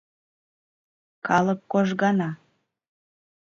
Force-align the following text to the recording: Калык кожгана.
Калык 1.27 1.59
кожгана. 1.71 2.29